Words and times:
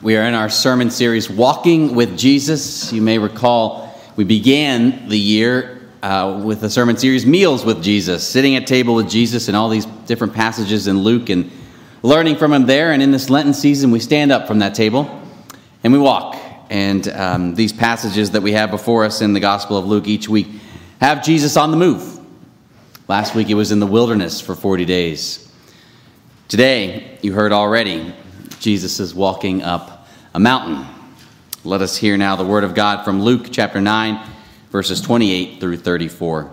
We 0.00 0.16
are 0.16 0.22
in 0.22 0.34
our 0.34 0.48
sermon 0.48 0.90
series, 0.90 1.28
Walking 1.28 1.96
with 1.96 2.16
Jesus. 2.16 2.92
You 2.92 3.02
may 3.02 3.18
recall 3.18 4.00
we 4.14 4.22
began 4.22 5.08
the 5.08 5.18
year 5.18 5.88
uh, 6.04 6.40
with 6.44 6.60
the 6.60 6.70
sermon 6.70 6.96
series, 6.96 7.26
Meals 7.26 7.64
with 7.64 7.82
Jesus, 7.82 8.24
sitting 8.24 8.54
at 8.54 8.64
table 8.64 8.94
with 8.94 9.10
Jesus 9.10 9.48
and 9.48 9.56
all 9.56 9.68
these 9.68 9.86
different 10.06 10.34
passages 10.34 10.86
in 10.86 11.00
Luke 11.00 11.30
and 11.30 11.50
learning 12.04 12.36
from 12.36 12.52
him 12.52 12.66
there. 12.66 12.92
And 12.92 13.02
in 13.02 13.10
this 13.10 13.28
Lenten 13.28 13.52
season, 13.52 13.90
we 13.90 13.98
stand 13.98 14.30
up 14.30 14.46
from 14.46 14.60
that 14.60 14.72
table 14.76 15.20
and 15.82 15.92
we 15.92 15.98
walk. 15.98 16.36
And 16.70 17.08
um, 17.08 17.54
these 17.56 17.72
passages 17.72 18.30
that 18.30 18.42
we 18.42 18.52
have 18.52 18.70
before 18.70 19.04
us 19.04 19.20
in 19.20 19.32
the 19.32 19.40
Gospel 19.40 19.76
of 19.76 19.84
Luke 19.84 20.06
each 20.06 20.28
week 20.28 20.46
have 21.00 21.24
Jesus 21.24 21.56
on 21.56 21.72
the 21.72 21.76
move. 21.76 22.20
Last 23.08 23.34
week, 23.34 23.50
it 23.50 23.54
was 23.54 23.72
in 23.72 23.80
the 23.80 23.86
wilderness 23.86 24.40
for 24.40 24.54
40 24.54 24.84
days. 24.84 25.52
Today, 26.46 27.18
you 27.20 27.32
heard 27.32 27.50
already, 27.50 28.14
Jesus 28.58 28.98
is 28.98 29.14
walking 29.14 29.62
up 29.62 30.08
a 30.34 30.40
mountain. 30.40 30.86
Let 31.64 31.80
us 31.80 31.96
hear 31.96 32.16
now 32.16 32.34
the 32.36 32.44
word 32.44 32.64
of 32.64 32.74
God 32.74 33.04
from 33.04 33.22
Luke 33.22 33.48
chapter 33.50 33.80
9, 33.80 34.20
verses 34.70 35.00
28 35.00 35.60
through 35.60 35.76
34. 35.76 36.50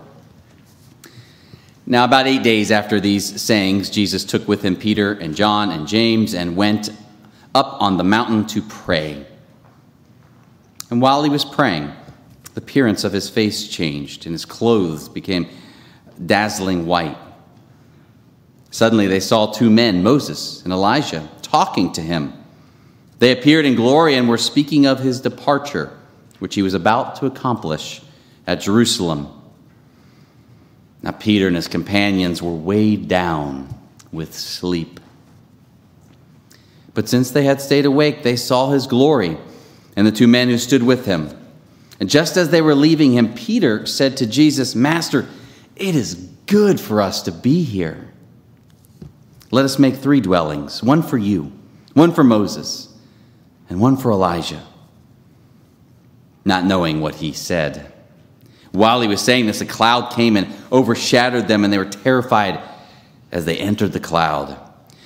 Now, 1.87 2.03
about 2.05 2.27
eight 2.27 2.43
days 2.43 2.71
after 2.71 2.99
these 2.99 3.41
sayings, 3.41 3.89
Jesus 3.89 4.23
took 4.23 4.47
with 4.47 4.63
him 4.63 4.75
Peter 4.75 5.13
and 5.13 5.35
John 5.35 5.71
and 5.71 5.87
James 5.87 6.33
and 6.33 6.55
went 6.55 6.89
up 7.53 7.81
on 7.81 7.97
the 7.97 8.03
mountain 8.03 8.45
to 8.47 8.61
pray. 8.61 9.25
And 10.89 11.01
while 11.01 11.23
he 11.23 11.29
was 11.29 11.45
praying, 11.45 11.91
the 12.53 12.61
appearance 12.61 13.03
of 13.03 13.13
his 13.13 13.29
face 13.29 13.67
changed, 13.67 14.25
and 14.25 14.33
his 14.33 14.45
clothes 14.45 15.09
became 15.09 15.47
dazzling 16.23 16.85
white. 16.85 17.17
Suddenly 18.71 19.07
they 19.07 19.19
saw 19.19 19.51
two 19.51 19.69
men, 19.69 20.03
Moses 20.03 20.63
and 20.63 20.73
Elijah, 20.73 21.29
talking 21.55 21.89
to 21.93 22.01
him. 22.01 22.33
They 23.19 23.31
appeared 23.31 23.65
in 23.65 23.75
glory 23.75 24.15
and 24.15 24.27
were 24.27 24.37
speaking 24.37 24.85
of 24.85 24.99
his 24.99 25.21
departure, 25.21 25.89
which 26.39 26.53
he 26.53 26.61
was 26.61 26.73
about 26.73 27.15
to 27.17 27.27
accomplish 27.27 28.01
at 28.45 28.59
Jerusalem. 28.59 29.29
Now, 31.01 31.11
Peter 31.11 31.47
and 31.47 31.55
his 31.55 31.69
companions 31.69 32.41
were 32.41 32.53
weighed 32.53 33.07
down 33.07 33.73
with 34.11 34.33
sleep. 34.33 34.99
But 36.93 37.07
since 37.07 37.31
they 37.31 37.45
had 37.45 37.61
stayed 37.61 37.85
awake, 37.85 38.23
they 38.23 38.35
saw 38.35 38.71
his 38.71 38.85
glory 38.85 39.37
and 39.95 40.05
the 40.05 40.11
two 40.11 40.27
men 40.27 40.49
who 40.49 40.57
stood 40.57 40.83
with 40.83 41.05
him. 41.05 41.29
And 42.01 42.09
just 42.09 42.35
as 42.35 42.49
they 42.49 42.61
were 42.61 42.75
leaving 42.75 43.13
him, 43.13 43.33
Peter 43.33 43.85
said 43.85 44.17
to 44.17 44.27
Jesus, 44.27 44.75
Master, 44.75 45.25
it 45.77 45.95
is 45.95 46.15
good 46.47 46.81
for 46.81 46.99
us 46.99 47.21
to 47.21 47.31
be 47.31 47.63
here. 47.63 48.11
Let 49.55 49.63
us 49.63 49.79
make 49.79 49.95
three 49.95 50.19
dwellings 50.19 50.83
one 50.83 51.01
for 51.01 51.17
you, 51.17 51.53
one 51.93 52.11
for 52.11 52.25
Moses, 52.25 52.93
and 53.69 53.79
one 53.79 53.95
for 53.95 54.11
Elijah. 54.11 54.61
Not 56.43 56.65
knowing 56.65 56.99
what 56.99 57.15
he 57.15 57.31
said. 57.31 57.93
While 58.73 58.99
he 58.99 59.07
was 59.07 59.21
saying 59.21 59.45
this, 59.45 59.61
a 59.61 59.65
cloud 59.65 60.11
came 60.11 60.35
and 60.35 60.53
overshadowed 60.73 61.47
them, 61.47 61.63
and 61.63 61.71
they 61.71 61.77
were 61.77 61.85
terrified 61.85 62.59
as 63.31 63.45
they 63.45 63.55
entered 63.55 63.93
the 63.93 63.99
cloud. 64.01 64.59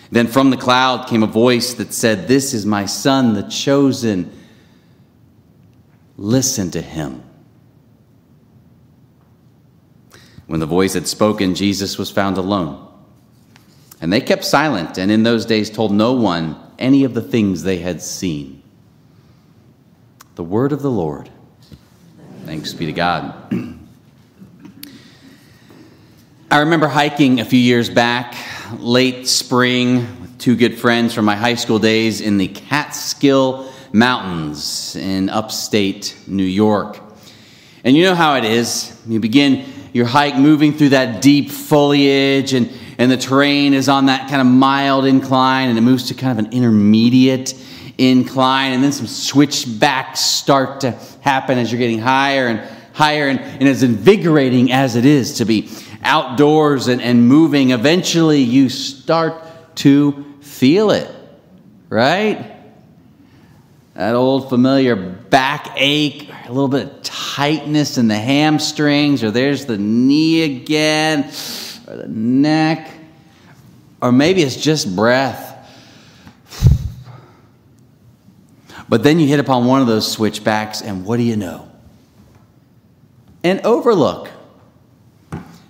Then 0.10 0.26
from 0.26 0.50
the 0.50 0.58
cloud 0.58 1.08
came 1.08 1.22
a 1.22 1.28
voice 1.28 1.76
that 1.76 1.94
said, 1.94 2.28
This 2.28 2.56
is 2.56 2.66
my 2.66 2.88
son, 2.88 3.36
the 3.36 3.44
chosen. 3.44 4.36
Listen 6.18 6.72
to 6.72 6.82
him. 6.82 7.22
When 10.48 10.60
the 10.60 10.66
voice 10.66 10.96
had 10.96 11.08
spoken, 11.08 11.54
Jesus 11.54 12.00
was 12.00 12.10
found 12.10 12.40
alone. 12.40 12.89
And 14.02 14.14
they 14.14 14.22
kept 14.22 14.46
silent, 14.46 14.98
and 14.98 15.12
in 15.12 15.24
those 15.24 15.46
days 15.46 15.70
told 15.70 15.92
no 15.92 16.14
one 16.14 16.56
any 16.78 17.04
of 17.04 17.14
the 17.14 17.22
things 17.22 17.64
they 17.64 17.80
had 17.80 18.02
seen. 18.02 18.64
The 20.36 20.44
word 20.44 20.72
of 20.72 20.82
the 20.82 20.90
Lord. 20.90 21.30
Thanks 22.46 22.74
be 22.74 22.86
to 22.86 22.94
God. 22.94 23.36
I 26.52 26.60
remember 26.60 26.88
hiking 26.88 27.42
a 27.42 27.46
few 27.46 27.60
years 27.60 27.90
back, 27.90 28.36
late 28.80 29.28
spring, 29.28 29.98
with 30.22 30.40
two 30.40 30.56
good 30.56 30.80
friends 30.80 31.14
from 31.14 31.26
my 31.26 31.36
high 31.36 31.56
school 31.56 31.78
days 31.78 32.22
in 32.22 32.38
the 32.38 32.48
Catskill 32.48 33.72
Mountains 33.92 34.96
in 34.96 35.30
upstate 35.30 36.18
New 36.26 36.44
York. 36.44 37.02
And 37.84 37.96
you 37.96 38.04
know 38.04 38.16
how 38.16 38.36
it 38.36 38.46
is. 38.46 39.00
You 39.08 39.20
begin 39.20 39.66
your 39.94 40.06
hike 40.06 40.38
moving 40.38 40.74
through 40.74 40.90
that 40.90 41.22
deep 41.22 41.52
foliage 41.52 42.54
and 42.54 42.72
and 43.00 43.10
the 43.10 43.18
terrain 43.18 43.74
is 43.74 43.90
on 43.90 44.06
that 44.06 44.30
kind 44.30 44.42
of 44.42 44.46
mild 44.46 45.06
incline 45.06 45.70
and 45.70 45.78
it 45.78 45.82
moves 45.82 46.10
to 46.10 46.14
kind 46.14 46.38
of 46.38 46.46
an 46.46 46.54
intermediate 46.54 47.56
incline 47.98 48.74
and 48.74 48.84
then 48.84 48.92
some 48.92 49.08
switchbacks 49.08 50.20
start 50.20 50.82
to 50.82 50.92
happen 51.22 51.58
as 51.58 51.72
you're 51.72 51.80
getting 51.80 52.00
higher 52.00 52.46
and 52.48 52.60
higher 52.94 53.28
and, 53.28 53.40
and 53.40 53.68
as 53.68 53.82
invigorating 53.82 54.72
as 54.72 54.96
it 54.96 55.06
is 55.06 55.38
to 55.40 55.46
be 55.46 55.68
outdoors 56.04 56.88
and, 56.88 57.02
and 57.02 57.28
moving 57.28 57.72
eventually 57.72 58.40
you 58.42 58.70
start 58.70 59.44
to 59.76 60.36
feel 60.42 60.92
it 60.92 61.10
right? 61.90 62.56
That 63.96 64.16
old 64.16 64.50
familiar 64.50 64.96
backache 64.96 66.30
a 66.46 66.50
little 66.50 66.68
bit 66.68 66.86
of 66.86 67.04
tightness 67.04 67.98
in 67.98 68.08
the 68.08 68.18
hamstrings 68.18 69.24
or 69.24 69.32
there's 69.32 69.66
the 69.66 69.78
knee 69.78 70.44
again 70.44 71.30
or 71.90 71.98
the 71.98 72.08
neck, 72.08 72.92
or 74.02 74.12
maybe 74.12 74.44
it's 74.44 74.56
just 74.56 74.96
breath. 74.96 75.48
But 78.88 79.04
then 79.04 79.20
you 79.20 79.28
hit 79.28 79.40
upon 79.40 79.66
one 79.66 79.82
of 79.82 79.88
those 79.88 80.10
switchbacks, 80.12 80.82
and 80.82 81.06
what 81.06 81.18
do 81.18 81.24
you 81.24 81.36
know? 81.36 81.70
An 83.44 83.62
overlook. 83.64 84.30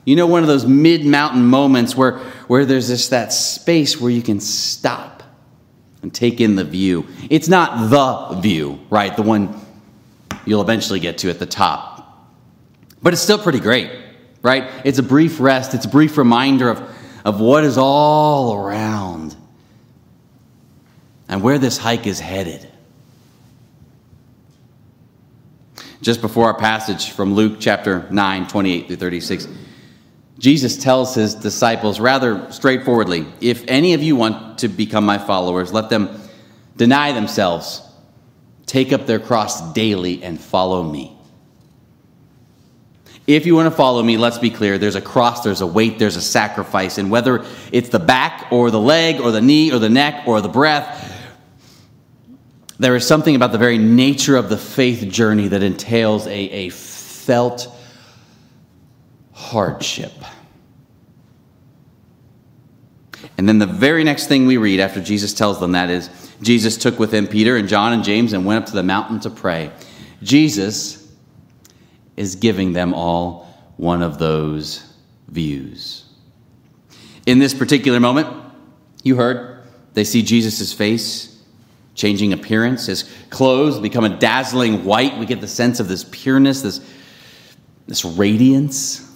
You 0.06 0.16
know, 0.16 0.28
one 0.28 0.42
of 0.42 0.48
those 0.48 0.66
mid 0.66 1.06
mountain 1.06 1.46
moments 1.46 1.96
where, 1.96 2.18
where 2.48 2.66
there's 2.66 2.88
this 2.88 3.10
that 3.10 3.32
space 3.32 4.00
where 4.00 4.12
you 4.12 4.22
can 4.22 4.40
stop 4.40 5.24
and 6.02 6.14
take 6.14 6.42
in 6.42 6.56
the 6.56 6.64
view. 6.64 7.08
It's 7.30 7.48
not 7.48 7.90
the 7.90 8.40
view, 8.42 8.80
right? 8.90 9.16
The 9.16 9.22
one 9.22 9.54
you'll 10.46 10.62
eventually 10.62 11.00
get 11.00 11.20
to 11.20 11.30
at 11.30 11.40
the 11.40 11.46
top. 11.46 12.28
But 13.02 13.14
it's 13.14 13.22
still 13.22 13.38
pretty 13.38 13.60
great 13.60 13.92
right? 14.42 14.70
It's 14.86 15.00
a 15.00 15.04
brief 15.04 15.40
rest, 15.40 15.74
it's 15.74 15.86
a 15.86 15.90
brief 15.90 16.18
reminder 16.18 16.70
of, 16.70 16.82
of 17.26 17.40
what 17.40 17.64
is 17.64 17.78
all 17.78 18.56
around 18.56 19.36
and 21.28 21.44
where 21.44 21.60
this 21.60 21.78
hike 21.78 22.08
is 22.08 22.20
headed. 22.20 22.68
Just 26.02 26.22
before 26.22 26.46
our 26.46 26.58
passage 26.58 27.12
from 27.12 27.34
Luke 27.34 27.58
chapter 27.60 28.08
9, 28.10 28.48
28 28.48 28.88
through 28.88 28.96
36, 28.96 29.48
Jesus 30.40 30.82
tells 30.82 31.14
his 31.14 31.36
disciples 31.36 32.00
rather 32.00 32.50
straightforwardly 32.52 33.28
if 33.42 33.66
any 33.68 33.94
of 33.94 34.02
you 34.02 34.16
want 34.16 34.60
to 34.60 34.70
become 34.70 35.06
my 35.06 35.18
followers, 35.18 35.74
let 35.74 35.90
them 35.90 36.18
deny 36.78 37.12
themselves, 37.12 37.82
take 38.66 38.94
up 38.94 39.06
their 39.06 39.20
cross 39.20 39.74
daily, 39.74 40.24
and 40.24 40.40
follow 40.40 40.82
me. 40.82 41.19
If 43.30 43.46
you 43.46 43.54
want 43.54 43.68
to 43.68 43.72
follow 43.72 44.02
me, 44.02 44.18
let's 44.18 44.40
be 44.40 44.50
clear 44.50 44.80
there's 44.80 44.96
a 44.96 45.02
cross, 45.02 45.44
there's 45.44 45.62
a 45.62 45.68
weight, 45.68 46.00
there's 46.00 46.16
a 46.16 46.22
sacrifice. 46.22 46.98
And 46.98 47.12
whether 47.12 47.46
it's 47.72 47.90
the 47.90 48.00
back 48.00 48.48
or 48.52 48.72
the 48.72 48.80
leg 48.80 49.22
or 49.22 49.30
the 49.30 49.40
knee 49.40 49.72
or 49.72 49.78
the 49.78 49.88
neck 49.88 50.28
or 50.28 50.42
the 50.42 50.50
breath, 50.50 51.16
there 52.80 52.96
is 52.96 53.06
something 53.06 53.36
about 53.36 53.52
the 53.52 53.60
very 53.60 53.78
nature 53.78 54.36
of 54.36 54.50
the 54.50 54.58
faith 54.58 55.08
journey 55.12 55.48
that 55.50 55.62
entails 55.62 56.26
a, 56.26 56.32
a 56.32 56.70
felt 56.70 57.72
hardship. 59.32 60.14
And 63.38 63.48
then 63.48 63.60
the 63.60 63.68
very 63.68 64.04
next 64.04 64.26
thing 64.26 64.48
we 64.48 64.58
read 64.58 64.80
after 64.80 65.04
Jesus 65.04 65.36
tells 65.36 65.60
them 65.60 65.74
that 65.74 65.92
is 65.92 66.10
Jesus 66.42 66.78
took 66.78 66.98
with 66.98 67.14
him 67.14 67.28
Peter 67.28 67.58
and 67.58 67.70
John 67.70 67.94
and 67.94 68.04
James 68.04 68.34
and 68.34 68.44
went 68.44 68.64
up 68.64 68.70
to 68.72 68.76
the 68.76 68.82
mountain 68.82 69.20
to 69.20 69.30
pray. 69.30 69.70
Jesus 70.24 70.99
is 72.20 72.36
giving 72.36 72.74
them 72.74 72.94
all 72.94 73.48
one 73.78 74.02
of 74.02 74.20
those 74.20 74.84
views. 75.30 76.04
In 77.26 77.40
this 77.40 77.54
particular 77.54 78.02
moment, 78.02 78.28
you 79.04 79.16
heard, 79.16 79.64
they 79.94 80.04
see 80.04 80.22
Jesus' 80.22 80.74
face 80.74 81.42
changing 81.96 82.34
appearance. 82.34 82.88
His 82.88 83.10
clothes 83.30 83.80
become 83.80 84.04
a 84.04 84.10
dazzling 84.10 84.84
white. 84.84 85.18
We 85.18 85.26
get 85.26 85.40
the 85.40 85.48
sense 85.48 85.80
of 85.80 85.88
this 85.88 86.04
pureness, 86.04 86.62
this, 86.62 86.82
this 87.88 88.04
radiance. 88.04 89.10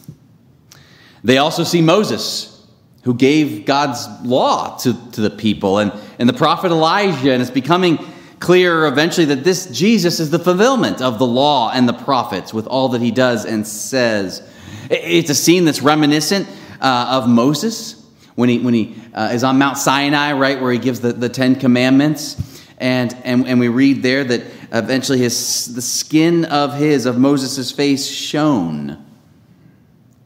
They 1.26 1.40
also 1.40 1.66
see 1.66 1.82
Moses, 1.82 2.66
who 3.04 3.14
gave 3.14 3.66
God's 3.66 4.08
law 4.24 4.78
to, 4.78 4.94
to 5.12 5.20
the 5.20 5.30
people, 5.30 5.80
and, 5.80 5.92
and 6.20 6.30
the 6.30 6.34
prophet 6.34 6.72
Elijah, 6.72 7.34
and 7.34 7.42
it's 7.42 7.52
becoming 7.52 7.98
clear 8.44 8.86
eventually 8.86 9.26
that 9.28 9.46
this 9.46 9.68
Jesus 9.68 10.20
is 10.20 10.30
the 10.30 10.38
fulfillment 10.38 11.02
of 11.02 11.18
the 11.18 11.26
law 11.26 11.72
and 11.72 11.88
the 11.88 11.94
prophets 11.94 12.54
with 12.54 12.68
all 12.68 12.90
that 12.90 13.02
he 13.02 13.10
does 13.10 13.46
and 13.46 13.66
says. 13.66 14.46
It's 14.90 15.30
a 15.30 15.36
scene 15.36 15.64
that's 15.64 15.82
reminiscent 15.82 16.50
uh, 16.82 17.22
of 17.22 17.30
Moses 17.30 18.06
when 18.36 18.50
he, 18.50 18.60
when 18.60 18.74
he 18.74 18.98
uh, 19.14 19.30
is 19.32 19.46
on 19.46 19.58
Mount 19.58 19.78
Sinai, 19.78 20.34
right, 20.34 20.62
where 20.62 20.74
he 20.74 20.78
gives 20.78 21.00
the, 21.00 21.14
the 21.14 21.30
Ten 21.30 21.56
Commandments. 21.56 22.66
And, 22.80 23.16
and, 23.24 23.48
and 23.48 23.62
we 23.62 23.70
read 23.70 24.04
there 24.04 24.26
that 24.26 24.42
eventually 24.74 25.20
his, 25.20 25.74
the 25.74 25.82
skin 25.82 26.44
of 26.44 26.76
his, 26.76 27.06
of 27.06 27.18
Moses' 27.18 27.72
face, 27.72 28.06
shone 28.06 29.06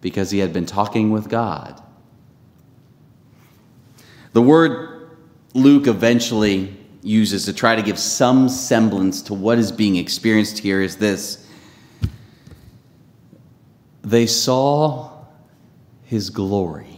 because 0.02 0.32
he 0.32 0.40
had 0.40 0.52
been 0.52 0.66
talking 0.66 1.12
with 1.12 1.30
God. 1.30 1.84
The 4.34 4.42
word 4.42 5.12
Luke 5.54 5.86
eventually 5.86 6.76
uses 7.08 7.46
to 7.46 7.54
try 7.54 7.76
to 7.76 7.82
give 7.82 7.98
some 7.98 8.50
semblance 8.50 9.22
to 9.24 9.34
what 9.34 9.58
is 9.58 9.72
being 9.72 9.96
experienced 9.96 10.60
here 10.60 10.82
is 10.82 10.98
this 10.98 11.46
they 14.04 14.26
saw 14.26 15.12
his 16.04 16.30
glory. 16.30 16.98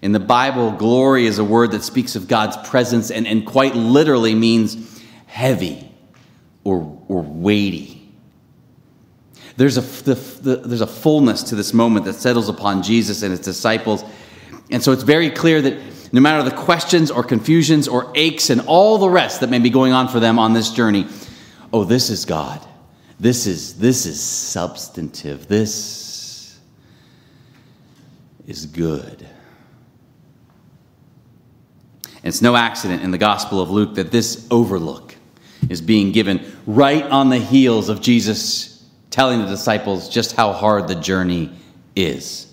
In 0.00 0.10
the 0.10 0.18
Bible, 0.18 0.72
glory 0.72 1.26
is 1.26 1.38
a 1.38 1.44
word 1.44 1.70
that 1.70 1.84
speaks 1.84 2.16
of 2.16 2.26
God's 2.26 2.56
presence 2.68 3.12
and, 3.12 3.24
and 3.26 3.46
quite 3.46 3.76
literally 3.76 4.34
means 4.34 5.00
heavy 5.26 5.88
or, 6.64 7.00
or 7.06 7.22
weighty. 7.22 8.12
There's 9.56 9.76
a, 9.76 9.82
the, 10.02 10.14
the, 10.14 10.56
there's 10.56 10.80
a 10.80 10.86
fullness 10.88 11.44
to 11.44 11.54
this 11.54 11.72
moment 11.72 12.04
that 12.06 12.14
settles 12.14 12.48
upon 12.48 12.82
Jesus 12.82 13.22
and 13.22 13.30
his 13.30 13.40
disciples. 13.40 14.04
And 14.72 14.82
so 14.82 14.90
it's 14.90 15.04
very 15.04 15.30
clear 15.30 15.62
that 15.62 15.78
no 16.12 16.20
matter 16.20 16.42
the 16.42 16.54
questions 16.54 17.10
or 17.10 17.24
confusions 17.24 17.88
or 17.88 18.12
aches 18.14 18.50
and 18.50 18.60
all 18.66 18.98
the 18.98 19.08
rest 19.08 19.40
that 19.40 19.50
may 19.50 19.58
be 19.58 19.70
going 19.70 19.92
on 19.92 20.08
for 20.08 20.20
them 20.20 20.38
on 20.38 20.52
this 20.52 20.70
journey, 20.70 21.06
oh, 21.72 21.84
this 21.84 22.10
is 22.10 22.24
God. 22.24 22.60
This 23.18 23.46
is, 23.46 23.78
this 23.78 24.04
is 24.04 24.20
substantive. 24.20 25.48
This 25.48 26.58
is 28.46 28.66
good. 28.66 29.26
And 32.16 32.26
it's 32.26 32.42
no 32.42 32.56
accident 32.56 33.02
in 33.02 33.10
the 33.10 33.18
Gospel 33.18 33.60
of 33.60 33.70
Luke 33.70 33.94
that 33.94 34.10
this 34.10 34.46
overlook 34.50 35.14
is 35.68 35.80
being 35.80 36.12
given 36.12 36.44
right 36.66 37.04
on 37.04 37.30
the 37.30 37.38
heels 37.38 37.88
of 37.88 38.00
Jesus 38.00 38.84
telling 39.10 39.40
the 39.40 39.46
disciples 39.46 40.08
just 40.08 40.32
how 40.32 40.52
hard 40.52 40.88
the 40.88 40.94
journey 40.94 41.50
is. 41.94 42.52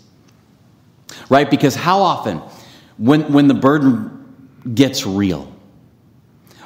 Right? 1.30 1.50
Because 1.50 1.76
how 1.76 2.00
often, 2.00 2.42
when, 3.00 3.32
when 3.32 3.48
the 3.48 3.54
burden 3.54 4.54
gets 4.76 5.06
real, 5.06 5.52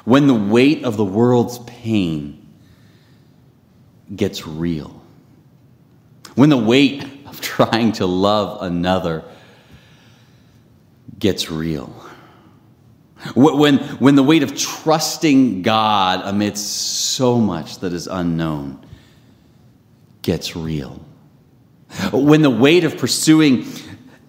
when 0.04 0.26
the 0.26 0.34
weight 0.34 0.84
of 0.84 0.96
the 0.96 1.04
world's 1.04 1.58
pain 1.60 2.44
gets 4.14 4.46
real, 4.46 5.00
when 6.34 6.50
the 6.50 6.58
weight 6.58 7.04
of 7.26 7.40
trying 7.40 7.92
to 7.92 8.06
love 8.06 8.62
another 8.62 9.24
gets 11.18 11.50
real, 11.50 11.86
when, 13.36 13.78
when 13.78 14.16
the 14.16 14.22
weight 14.22 14.42
of 14.42 14.56
trusting 14.56 15.62
God 15.62 16.20
amidst 16.24 16.66
so 16.66 17.38
much 17.38 17.78
that 17.78 17.92
is 17.92 18.08
unknown 18.08 18.84
gets 20.20 20.56
real. 20.56 21.00
When 22.12 22.42
the 22.42 22.50
weight 22.50 22.82
of 22.82 22.98
pursuing 22.98 23.66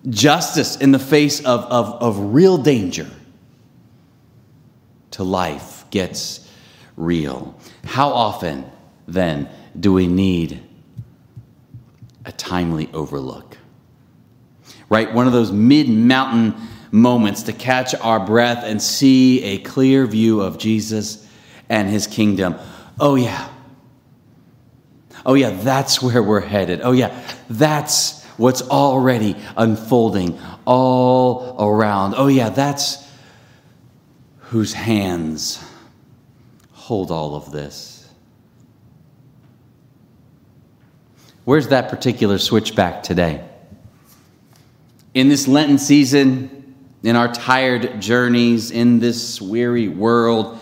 justice 0.09 0.75
in 0.77 0.91
the 0.91 0.99
face 0.99 1.39
of, 1.39 1.61
of, 1.65 2.01
of 2.01 2.33
real 2.33 2.57
danger 2.57 3.07
to 5.11 5.23
life 5.23 5.85
gets 5.91 6.49
real. 6.97 7.57
How 7.83 8.09
often, 8.09 8.65
then, 9.07 9.49
do 9.79 9.93
we 9.93 10.07
need 10.07 10.61
a 12.25 12.31
timely 12.31 12.89
overlook? 12.93 13.57
Right? 14.89 15.13
One 15.13 15.27
of 15.27 15.33
those 15.33 15.51
mid 15.51 15.89
mountain 15.89 16.55
moments 16.91 17.43
to 17.43 17.53
catch 17.53 17.93
our 17.95 18.19
breath 18.19 18.63
and 18.63 18.81
see 18.81 19.43
a 19.43 19.57
clear 19.59 20.05
view 20.05 20.41
of 20.41 20.57
Jesus 20.57 21.27
and 21.69 21.89
his 21.89 22.07
kingdom. 22.07 22.55
Oh, 22.99 23.15
yeah. 23.15 23.49
Oh, 25.25 25.33
yeah, 25.33 25.49
that's 25.49 26.01
where 26.01 26.21
we're 26.21 26.41
headed. 26.41 26.81
Oh, 26.83 26.91
yeah, 26.91 27.19
that's 27.49 28.24
what's 28.37 28.61
already 28.63 29.35
unfolding 29.55 30.39
all 30.65 31.55
around. 31.59 32.15
Oh, 32.17 32.27
yeah, 32.27 32.49
that's 32.49 33.05
whose 34.39 34.73
hands 34.73 35.63
hold 36.71 37.11
all 37.11 37.35
of 37.35 37.51
this. 37.51 38.07
Where's 41.45 41.67
that 41.69 41.89
particular 41.89 42.37
switchback 42.37 43.03
today? 43.03 43.47
In 45.13 45.29
this 45.29 45.47
Lenten 45.47 45.77
season, 45.77 46.75
in 47.03 47.15
our 47.15 47.31
tired 47.31 48.01
journeys 48.01 48.71
in 48.71 48.99
this 48.99 49.39
weary 49.39 49.87
world, 49.87 50.59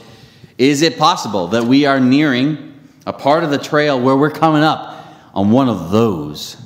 is 0.57 0.81
it 0.81 0.97
possible 0.97 1.47
that 1.47 1.63
we 1.63 1.85
are 1.85 1.99
nearing 1.99 2.73
a 3.05 3.13
part 3.13 3.43
of 3.43 3.49
the 3.49 3.57
trail 3.57 3.99
where 3.99 4.15
we're 4.15 4.29
coming 4.29 4.63
up 4.63 5.07
on 5.33 5.51
one 5.51 5.69
of 5.69 5.91
those 5.91 6.57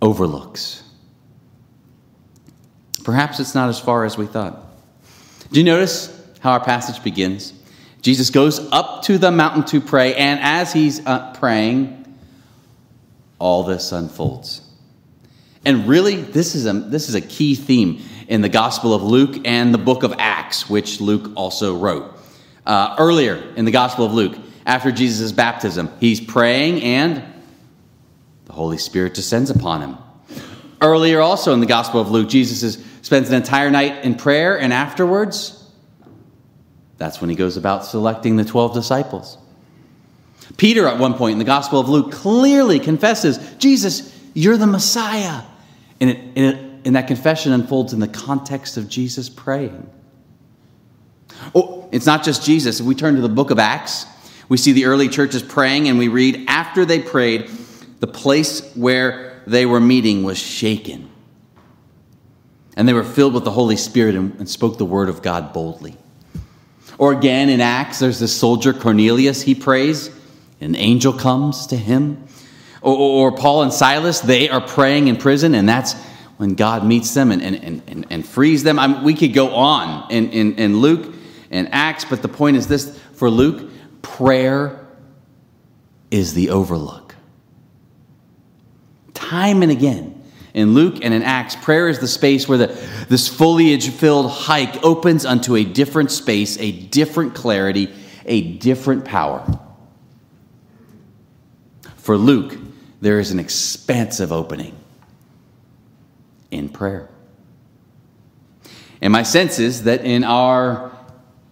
overlooks? 0.00 0.82
Perhaps 3.04 3.40
it's 3.40 3.54
not 3.54 3.68
as 3.68 3.80
far 3.80 4.04
as 4.04 4.18
we 4.18 4.26
thought. 4.26 4.62
Do 5.50 5.60
you 5.60 5.64
notice 5.64 6.14
how 6.40 6.52
our 6.52 6.60
passage 6.62 7.02
begins? 7.02 7.54
Jesus 8.02 8.30
goes 8.30 8.58
up 8.70 9.02
to 9.04 9.18
the 9.18 9.30
mountain 9.30 9.64
to 9.64 9.80
pray, 9.80 10.14
and 10.14 10.40
as 10.40 10.72
he's 10.72 11.04
uh, 11.06 11.32
praying, 11.34 12.16
all 13.38 13.64
this 13.64 13.92
unfolds. 13.92 14.60
And 15.64 15.88
really, 15.88 16.16
this 16.16 16.54
is 16.54 16.66
a, 16.66 16.72
this 16.72 17.08
is 17.08 17.14
a 17.14 17.20
key 17.20 17.54
theme 17.54 18.02
in 18.28 18.42
the 18.42 18.48
Gospel 18.48 18.94
of 18.94 19.02
Luke 19.02 19.46
and 19.46 19.72
the 19.72 19.78
book 19.78 20.02
of 20.02 20.14
Acts, 20.18 20.68
which 20.68 21.00
Luke 21.00 21.32
also 21.34 21.76
wrote. 21.76 22.14
Uh, 22.66 22.94
earlier 22.98 23.36
in 23.56 23.64
the 23.64 23.70
Gospel 23.70 24.04
of 24.04 24.12
Luke, 24.12 24.36
after 24.66 24.92
Jesus' 24.92 25.32
baptism, 25.32 25.90
he's 25.98 26.20
praying 26.20 26.82
and 26.82 27.24
Holy 28.58 28.78
Spirit 28.78 29.14
descends 29.14 29.50
upon 29.50 29.80
him. 29.80 29.98
Earlier, 30.80 31.20
also 31.20 31.54
in 31.54 31.60
the 31.60 31.66
Gospel 31.66 32.00
of 32.00 32.10
Luke, 32.10 32.28
Jesus 32.28 32.62
is, 32.62 32.84
spends 33.02 33.28
an 33.28 33.34
entire 33.34 33.70
night 33.70 34.04
in 34.04 34.14
prayer, 34.14 34.60
and 34.60 34.72
afterwards, 34.72 35.64
that's 36.98 37.20
when 37.20 37.30
he 37.30 37.36
goes 37.36 37.56
about 37.56 37.84
selecting 37.84 38.36
the 38.36 38.44
12 38.44 38.74
disciples. 38.74 39.38
Peter, 40.56 40.86
at 40.86 40.98
one 40.98 41.14
point 41.14 41.32
in 41.32 41.38
the 41.38 41.44
Gospel 41.44 41.80
of 41.80 41.88
Luke, 41.88 42.12
clearly 42.12 42.78
confesses, 42.78 43.38
Jesus, 43.58 44.14
you're 44.34 44.56
the 44.56 44.66
Messiah. 44.66 45.42
And 46.00 46.10
it, 46.10 46.18
and 46.36 46.38
it 46.38 46.68
and 46.84 46.96
that 46.96 47.06
confession 47.06 47.52
unfolds 47.52 47.92
in 47.92 48.00
the 48.00 48.08
context 48.08 48.76
of 48.76 48.88
Jesus 48.88 49.28
praying. 49.28 49.88
Oh, 51.54 51.88
it's 51.92 52.06
not 52.06 52.24
just 52.24 52.44
Jesus. 52.44 52.80
If 52.80 52.86
we 52.86 52.94
turn 52.94 53.14
to 53.16 53.20
the 53.20 53.28
book 53.28 53.50
of 53.50 53.58
Acts, 53.58 54.06
we 54.48 54.56
see 54.56 54.72
the 54.72 54.86
early 54.86 55.08
churches 55.08 55.42
praying, 55.42 55.88
and 55.88 55.98
we 55.98 56.08
read, 56.08 56.46
after 56.48 56.84
they 56.84 57.00
prayed, 57.00 57.50
the 58.00 58.06
place 58.06 58.74
where 58.74 59.42
they 59.46 59.66
were 59.66 59.80
meeting 59.80 60.22
was 60.22 60.38
shaken. 60.38 61.10
And 62.76 62.86
they 62.86 62.92
were 62.92 63.04
filled 63.04 63.34
with 63.34 63.44
the 63.44 63.50
Holy 63.50 63.76
Spirit 63.76 64.14
and, 64.14 64.34
and 64.38 64.48
spoke 64.48 64.78
the 64.78 64.84
word 64.84 65.08
of 65.08 65.22
God 65.22 65.52
boldly. 65.52 65.96
Or 66.96 67.12
again 67.12 67.48
in 67.48 67.60
Acts, 67.60 67.98
there's 67.98 68.18
this 68.18 68.36
soldier, 68.36 68.72
Cornelius, 68.72 69.42
he 69.42 69.54
prays, 69.54 70.10
an 70.60 70.74
angel 70.74 71.12
comes 71.12 71.68
to 71.68 71.76
him. 71.76 72.24
Or, 72.82 72.96
or, 73.30 73.32
Paul 73.32 73.62
and 73.62 73.72
Silas, 73.72 74.20
they 74.20 74.48
are 74.48 74.60
praying 74.60 75.08
in 75.08 75.16
prison, 75.16 75.54
and 75.54 75.68
that's 75.68 75.94
when 76.36 76.54
God 76.54 76.86
meets 76.86 77.12
them 77.12 77.32
and, 77.32 77.42
and, 77.42 77.82
and, 77.86 78.06
and 78.08 78.26
frees 78.26 78.62
them. 78.62 78.78
I 78.78 79.02
we 79.02 79.14
could 79.14 79.32
go 79.32 79.54
on 79.54 80.10
in, 80.10 80.30
in, 80.30 80.54
in 80.54 80.76
Luke 80.78 81.12
and 81.50 81.68
Acts, 81.72 82.04
but 82.04 82.22
the 82.22 82.28
point 82.28 82.56
is 82.56 82.68
this 82.68 82.96
for 83.14 83.28
Luke, 83.28 83.70
prayer 84.02 84.86
is 86.10 86.34
the 86.34 86.50
overlook. 86.50 87.07
Time 89.28 89.62
and 89.62 89.70
again, 89.70 90.22
in 90.54 90.72
Luke 90.72 91.00
and 91.02 91.12
in 91.12 91.22
Acts, 91.22 91.54
prayer 91.54 91.86
is 91.90 91.98
the 91.98 92.08
space 92.08 92.48
where 92.48 92.56
the, 92.56 92.66
this 93.10 93.28
foliage 93.28 93.90
filled 93.90 94.30
hike 94.30 94.82
opens 94.82 95.26
unto 95.26 95.54
a 95.54 95.64
different 95.64 96.10
space, 96.10 96.58
a 96.58 96.72
different 96.72 97.34
clarity, 97.34 97.92
a 98.24 98.40
different 98.40 99.04
power. 99.04 99.44
For 101.96 102.16
Luke, 102.16 102.56
there 103.02 103.20
is 103.20 103.30
an 103.30 103.38
expansive 103.38 104.32
opening 104.32 104.74
in 106.50 106.70
prayer. 106.70 107.10
And 109.02 109.12
my 109.12 109.24
sense 109.24 109.58
is 109.58 109.82
that 109.82 110.06
in 110.06 110.24
our 110.24 110.90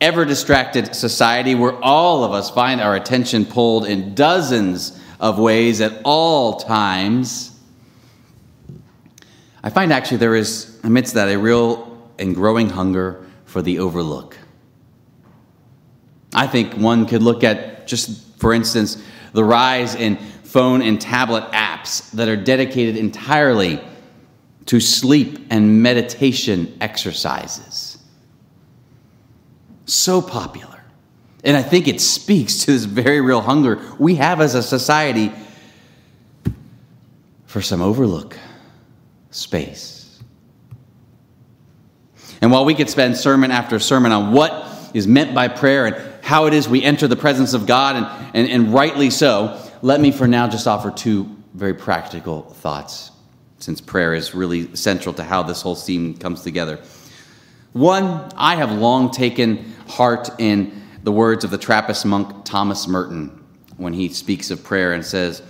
ever 0.01 0.25
distracted 0.25 0.97
society, 0.97 1.55
where 1.55 1.75
all 1.85 2.25
of 2.25 2.33
us 2.33 2.49
find 2.49 2.81
our 2.81 2.97
attention 2.97 3.45
pulled 3.45 3.85
in 3.85 4.15
dozens 4.15 4.99
of 5.21 5.39
ways 5.39 5.83
at 5.83 6.01
all 6.05 6.59
times, 6.61 7.46
I 9.67 9.69
find 9.69 9.93
actually 9.93 10.19
there 10.19 10.37
is, 10.37 10.79
amidst 10.85 11.15
that, 11.15 11.29
a 11.29 11.37
real 11.37 12.09
and 12.21 12.37
growing 12.37 12.71
hunger 12.71 13.27
for 13.47 13.63
the 13.63 13.81
overlook. 13.81 14.39
I 16.33 16.47
think 16.47 16.75
one 16.75 17.05
could 17.05 17.21
look 17.21 17.43
at, 17.43 17.89
just 17.89 18.39
for 18.39 18.55
instance, 18.55 19.03
the 19.33 19.43
rise 19.43 19.97
in 19.97 20.19
phone 20.45 20.83
and 20.83 21.01
tablet 21.01 21.51
apps 21.51 22.09
that 22.13 22.29
are 22.29 22.37
dedicated 22.37 22.97
entirely 22.97 23.81
to 24.67 24.79
sleep 24.79 25.45
and 25.51 25.83
meditation 25.83 26.77
exercises. 26.81 27.99
So 29.85 30.23
popular. 30.23 30.81
And 31.43 31.57
I 31.57 31.63
think 31.63 31.89
it 31.89 32.01
speaks 32.01 32.61
to 32.67 32.71
this 32.71 32.85
very 32.85 33.21
real 33.21 33.41
hunger 33.41 33.83
we 33.99 34.15
have 34.15 34.41
as 34.41 34.55
a 34.55 34.63
society 34.63 35.33
for 37.47 37.61
some 37.61 37.83
overlook 37.83 38.37
space. 39.37 40.21
And 42.41 42.51
while 42.51 42.65
we 42.65 42.75
could 42.75 42.91
spend 42.91 43.17
sermon 43.17 43.51
after 43.51 43.79
sermon 43.79 44.13
on 44.13 44.33
what 44.33 44.91
is 44.95 45.07
meant 45.07 45.35
by 45.35 45.49
prayer 45.49 45.87
and 45.87 46.25
how 46.25 46.47
it 46.47 46.55
is 46.55 46.69
we 46.69 46.83
enter 46.83 47.09
the 47.09 47.17
presence 47.17 47.55
of 47.55 47.67
God, 47.67 47.97
and, 47.97 48.35
and, 48.35 48.49
and 48.49 48.75
rightly 48.75 49.11
so, 49.11 49.61
let 49.83 50.01
me 50.01 50.11
for 50.11 50.27
now 50.27 50.49
just 50.49 50.67
offer 50.67 50.91
two 50.91 51.37
very 51.55 51.75
practical 51.75 52.43
thoughts, 52.43 53.11
since 53.59 53.81
prayer 53.81 54.15
is 54.15 54.35
really 54.35 54.75
central 54.75 55.15
to 55.15 55.25
how 55.25 55.43
this 55.43 55.63
whole 55.63 55.77
scene 55.77 56.17
comes 56.17 56.43
together. 56.43 56.81
One, 57.73 58.31
I 58.37 58.57
have 58.57 58.73
long 58.73 59.11
taken 59.11 59.75
heart 59.87 60.31
in 60.39 60.83
the 61.03 61.13
words 61.13 61.45
of 61.45 61.51
the 61.51 61.59
Trappist 61.59 62.05
monk 62.05 62.45
Thomas 62.45 62.89
Merton 62.89 63.45
when 63.77 63.93
he 63.93 64.09
speaks 64.09 64.51
of 64.51 64.65
prayer 64.65 64.93
and 64.93 65.05
says, 65.05 65.43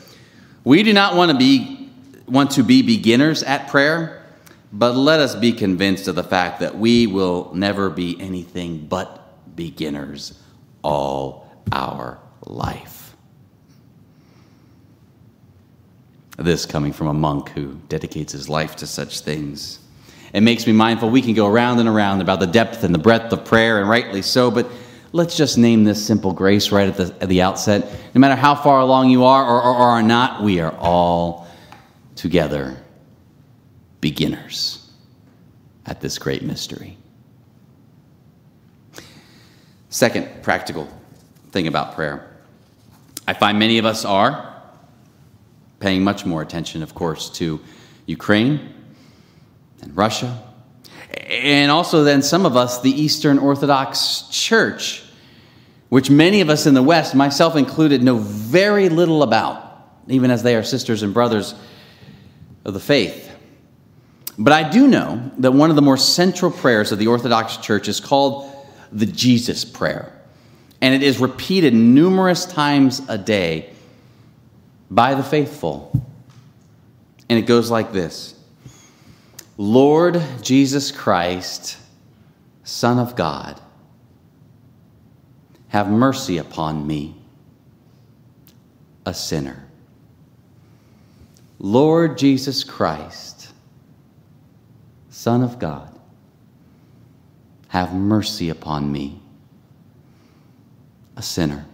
We 0.64 0.82
do 0.82 0.92
not 0.92 1.16
want 1.16 1.30
to 1.30 1.38
be, 1.38 1.85
want 2.26 2.52
to 2.52 2.62
be 2.62 2.82
beginners 2.82 3.42
at 3.42 3.68
prayer, 3.68 4.24
but 4.72 4.94
let 4.94 5.20
us 5.20 5.34
be 5.34 5.52
convinced 5.52 6.08
of 6.08 6.14
the 6.14 6.24
fact 6.24 6.60
that 6.60 6.76
we 6.76 7.06
will 7.06 7.52
never 7.54 7.88
be 7.88 8.20
anything 8.20 8.86
but 8.86 9.56
beginners 9.56 10.40
all 10.82 11.50
our 11.72 12.18
life. 12.44 13.14
This 16.36 16.66
coming 16.66 16.92
from 16.92 17.06
a 17.06 17.14
monk 17.14 17.48
who 17.50 17.80
dedicates 17.88 18.32
his 18.32 18.48
life 18.48 18.76
to 18.76 18.86
such 18.86 19.20
things. 19.20 19.78
It 20.34 20.42
makes 20.42 20.66
me 20.66 20.72
mindful 20.74 21.08
we 21.08 21.22
can 21.22 21.32
go 21.32 21.46
around 21.46 21.78
and 21.78 21.88
around 21.88 22.20
about 22.20 22.40
the 22.40 22.46
depth 22.46 22.84
and 22.84 22.94
the 22.94 22.98
breadth 22.98 23.32
of 23.32 23.44
prayer, 23.44 23.80
and 23.80 23.88
rightly 23.88 24.20
so, 24.20 24.50
but 24.50 24.70
let's 25.12 25.36
just 25.36 25.56
name 25.56 25.84
this 25.84 26.04
simple 26.04 26.32
grace 26.32 26.70
right 26.70 26.88
at 26.88 26.96
the, 26.96 27.14
at 27.22 27.30
the 27.30 27.40
outset. 27.40 27.90
No 28.14 28.18
matter 28.20 28.34
how 28.34 28.54
far 28.54 28.80
along 28.80 29.08
you 29.08 29.24
are 29.24 29.44
or, 29.46 29.62
or, 29.62 29.74
or 29.74 29.88
are 29.88 30.02
not, 30.02 30.42
we 30.42 30.60
are 30.60 30.76
all 30.76 31.45
together 32.16 32.76
beginners 34.00 34.90
at 35.84 36.00
this 36.00 36.18
great 36.18 36.42
mystery. 36.42 36.96
Second 39.90 40.42
practical 40.42 40.88
thing 41.52 41.68
about 41.68 41.94
prayer 41.94 42.32
I 43.28 43.32
find 43.34 43.58
many 43.58 43.78
of 43.78 43.86
us 43.86 44.04
are 44.04 44.54
paying 45.80 46.04
much 46.04 46.24
more 46.24 46.42
attention, 46.42 46.82
of 46.82 46.94
course, 46.94 47.28
to 47.30 47.60
Ukraine 48.06 48.72
and 49.82 49.96
Russia, 49.96 50.42
and 51.26 51.72
also 51.72 52.04
then 52.04 52.22
some 52.22 52.46
of 52.46 52.56
us, 52.56 52.80
the 52.82 52.90
Eastern 52.90 53.38
Orthodox 53.38 54.28
Church, 54.30 55.02
which 55.88 56.08
many 56.08 56.40
of 56.40 56.48
us 56.48 56.66
in 56.66 56.74
the 56.74 56.82
West, 56.82 57.16
myself 57.16 57.56
included, 57.56 58.00
know 58.02 58.18
very 58.18 58.88
little 58.88 59.24
about, 59.24 59.60
even 60.06 60.30
as 60.30 60.44
they 60.44 60.54
are 60.54 60.62
sisters 60.62 61.02
and 61.02 61.12
brothers 61.12 61.54
of 62.66 62.74
the 62.74 62.80
faith. 62.80 63.30
But 64.36 64.52
I 64.52 64.68
do 64.68 64.86
know 64.86 65.30
that 65.38 65.52
one 65.52 65.70
of 65.70 65.76
the 65.76 65.82
more 65.82 65.96
central 65.96 66.50
prayers 66.50 66.92
of 66.92 66.98
the 66.98 67.06
Orthodox 67.06 67.56
Church 67.56 67.88
is 67.88 68.00
called 68.00 68.52
the 68.92 69.06
Jesus 69.06 69.64
Prayer. 69.64 70.12
And 70.82 70.92
it 70.92 71.02
is 71.02 71.18
repeated 71.18 71.72
numerous 71.72 72.44
times 72.44 73.00
a 73.08 73.16
day 73.16 73.70
by 74.90 75.14
the 75.14 75.22
faithful. 75.22 75.90
And 77.30 77.38
it 77.38 77.46
goes 77.46 77.70
like 77.70 77.92
this 77.92 78.34
Lord 79.56 80.20
Jesus 80.42 80.90
Christ, 80.90 81.78
Son 82.64 82.98
of 82.98 83.16
God, 83.16 83.60
have 85.68 85.88
mercy 85.88 86.38
upon 86.38 86.86
me, 86.86 87.14
a 89.06 89.14
sinner. 89.14 89.65
Lord 91.66 92.16
Jesus 92.16 92.62
Christ, 92.62 93.52
Son 95.10 95.42
of 95.42 95.58
God, 95.58 95.98
have 97.66 97.92
mercy 97.92 98.50
upon 98.50 98.92
me, 98.92 99.20
a 101.16 101.22
sinner. 101.22 101.66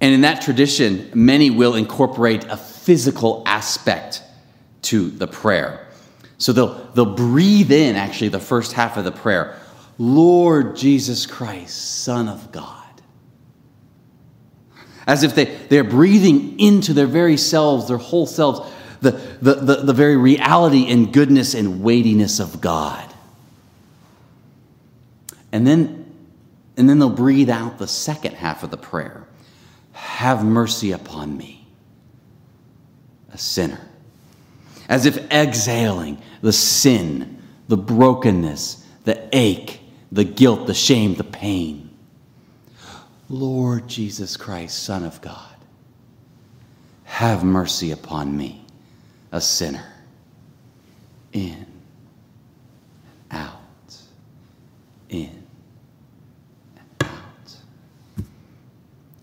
And 0.00 0.14
in 0.14 0.22
that 0.22 0.40
tradition, 0.40 1.10
many 1.12 1.50
will 1.50 1.74
incorporate 1.74 2.44
a 2.44 2.56
physical 2.56 3.42
aspect 3.44 4.22
to 4.82 5.10
the 5.10 5.26
prayer. 5.26 5.86
So 6.38 6.54
they'll, 6.54 6.90
they'll 6.94 7.14
breathe 7.14 7.72
in 7.72 7.94
actually 7.94 8.28
the 8.28 8.40
first 8.40 8.72
half 8.72 8.96
of 8.96 9.04
the 9.04 9.12
prayer 9.12 9.60
Lord 9.98 10.76
Jesus 10.76 11.26
Christ, 11.26 12.00
Son 12.04 12.26
of 12.26 12.52
God. 12.52 12.79
As 15.10 15.24
if 15.24 15.34
they, 15.34 15.44
they're 15.44 15.82
breathing 15.82 16.60
into 16.60 16.92
their 16.92 17.08
very 17.08 17.36
selves, 17.36 17.88
their 17.88 17.96
whole 17.96 18.26
selves, 18.26 18.60
the, 19.00 19.10
the, 19.42 19.54
the, 19.54 19.74
the 19.86 19.92
very 19.92 20.16
reality 20.16 20.86
and 20.88 21.12
goodness 21.12 21.54
and 21.54 21.82
weightiness 21.82 22.38
of 22.38 22.60
God. 22.60 23.12
And 25.50 25.66
then, 25.66 26.14
and 26.76 26.88
then 26.88 27.00
they'll 27.00 27.10
breathe 27.10 27.50
out 27.50 27.78
the 27.78 27.88
second 27.88 28.36
half 28.36 28.62
of 28.62 28.70
the 28.70 28.76
prayer 28.76 29.26
Have 29.94 30.44
mercy 30.44 30.92
upon 30.92 31.36
me, 31.36 31.66
a 33.32 33.38
sinner 33.38 33.80
as 34.88 35.06
if 35.06 35.18
exhaling 35.30 36.20
the 36.42 36.52
sin, 36.52 37.40
the 37.68 37.76
brokenness, 37.76 38.84
the 39.04 39.28
ache, 39.32 39.80
the 40.12 40.24
guilt, 40.24 40.66
the 40.66 40.74
shame, 40.74 41.14
the 41.14 41.24
pain. 41.24 41.89
Lord 43.30 43.86
Jesus 43.86 44.36
Christ, 44.36 44.82
Son 44.82 45.04
of 45.04 45.22
God, 45.22 45.54
have 47.04 47.44
mercy 47.44 47.92
upon 47.92 48.36
me, 48.36 48.66
a 49.30 49.40
sinner. 49.40 49.86
In, 51.32 51.64
out, 53.30 53.54
in, 55.08 55.44
out. 57.00 57.08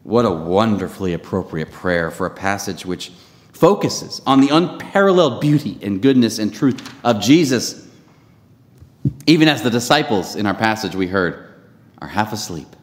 What 0.04 0.24
a 0.24 0.32
wonderfully 0.32 1.12
appropriate 1.12 1.74
prayer 1.74 2.10
for 2.10 2.26
a 2.28 2.32
passage 2.32 2.86
which 2.86 3.12
focuses 3.52 4.22
on 4.26 4.40
the 4.40 4.48
unparalleled 4.56 5.42
beauty 5.42 5.78
and 5.82 6.02
goodness 6.02 6.40
and 6.40 6.54
truth 6.54 6.94
of 7.04 7.20
Jesus, 7.20 7.86
even 9.26 9.50
as 9.50 9.64
the 9.64 9.70
disciples 9.70 10.38
in 10.38 10.46
our 10.46 10.54
passage 10.54 10.96
we 10.96 11.08
heard 11.08 11.56
are 12.02 12.08
half 12.08 12.32
asleep. 12.32 12.76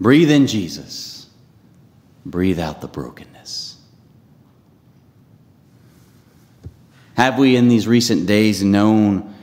Breathe 0.00 0.30
in 0.30 0.46
Jesus, 0.46 1.28
breathe 2.24 2.60
out 2.60 2.80
the 2.80 2.88
brokenness. 2.88 3.76
Have 7.16 7.36
we 7.36 7.56
in 7.56 7.66
these 7.66 7.88
recent 7.88 8.26
days 8.26 8.62
known 8.62 9.34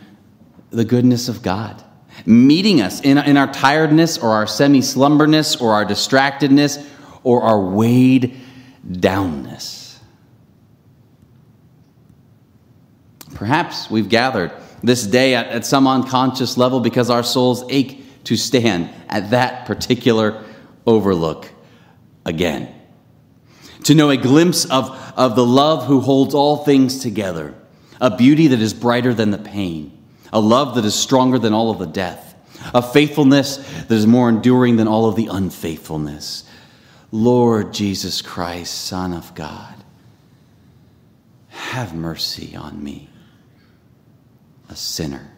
the 0.69 0.85
goodness 0.85 1.27
of 1.27 1.41
God? 1.41 1.83
Meeting 2.25 2.79
us 2.79 3.01
in, 3.01 3.17
in 3.17 3.35
our 3.35 3.51
tiredness 3.51 4.17
or 4.17 4.29
our 4.29 4.47
semi 4.47 4.79
slumberness 4.79 5.61
or 5.61 5.73
our 5.73 5.83
distractedness 5.83 6.87
or 7.23 7.41
our 7.43 7.59
weighed 7.59 8.39
downness. 8.89 9.97
Perhaps 13.33 13.91
we've 13.91 14.07
gathered 14.07 14.53
this 14.81 15.05
day 15.05 15.35
at, 15.35 15.47
at, 15.47 15.65
some 15.65 15.85
unconscious 15.85 16.57
level 16.57 16.79
because 16.79 17.09
our 17.09 17.23
souls 17.23 17.65
ache 17.67 18.23
to 18.23 18.37
stand 18.37 18.89
at 19.09 19.31
that 19.31 19.65
particular 19.65 20.44
overlook 20.85 21.51
again. 22.25 22.73
To 23.85 23.95
know 23.95 24.09
a 24.09 24.17
glimpse 24.17 24.65
of, 24.65 24.89
of 25.15 25.35
the 25.35 25.45
love 25.45 25.85
who 25.85 25.99
holds 25.99 26.33
all 26.33 26.57
things 26.57 26.99
together, 26.99 27.53
a 28.01 28.15
beauty 28.15 28.47
that 28.47 28.61
is 28.61 28.73
brighter 28.73 29.13
than 29.13 29.31
the 29.31 29.37
pain, 29.37 29.97
a 30.33 30.39
love 30.39 30.75
that 30.75 30.85
is 30.85 30.95
stronger 30.95 31.37
than 31.37 31.53
all 31.53 31.69
of 31.69 31.79
the 31.79 31.85
death, 31.85 32.35
a 32.73 32.81
faithfulness 32.81 33.57
that 33.57 33.91
is 33.91 34.07
more 34.07 34.27
enduring 34.27 34.77
than 34.77 34.87
all 34.87 35.07
of 35.07 35.15
the 35.15 35.27
unfaithfulness, 35.27 36.43
Lord 37.11 37.73
Jesus 37.73 38.21
Christ, 38.21 38.73
Son 38.73 39.13
of 39.13 39.35
God, 39.35 39.75
have 41.49 41.93
mercy 41.93 42.55
on 42.55 42.83
me, 42.83 43.09
a 44.67 44.75
sinner. 44.75 45.34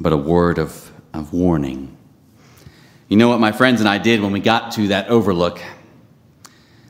But 0.00 0.12
a 0.12 0.16
word 0.16 0.58
of, 0.58 0.90
of 1.12 1.32
warning. 1.32 1.96
You 3.08 3.16
know 3.16 3.28
what 3.28 3.40
my 3.40 3.52
friends 3.52 3.80
and 3.80 3.88
I 3.88 3.98
did 3.98 4.20
when 4.20 4.32
we 4.32 4.40
got 4.40 4.72
to 4.72 4.88
that 4.88 5.08
overlook? 5.08 5.60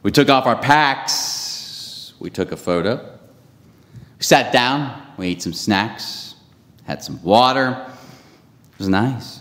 We 0.03 0.11
took 0.11 0.29
off 0.29 0.47
our 0.47 0.57
packs, 0.57 2.15
we 2.19 2.31
took 2.31 2.53
a 2.53 2.57
photo, 2.57 3.19
we 4.19 4.23
sat 4.23 4.53
down, 4.53 5.03
we 5.17 5.29
ate 5.29 5.43
some 5.43 5.53
snacks, 5.53 6.35
had 6.85 7.03
some 7.03 7.23
water. 7.23 7.91
It 8.73 8.79
was 8.79 8.89
nice. 8.89 9.41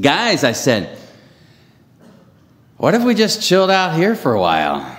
Guys, 0.00 0.44
I 0.44 0.52
said, 0.52 0.98
what 2.76 2.94
if 2.94 3.02
we 3.02 3.14
just 3.14 3.42
chilled 3.42 3.70
out 3.70 3.96
here 3.96 4.14
for 4.14 4.34
a 4.34 4.40
while? 4.40 4.98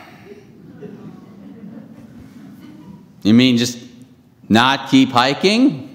You 3.24 3.34
mean 3.34 3.58
just 3.58 3.78
Not 4.50 4.90
keep 4.90 5.10
hiking? 5.10 5.87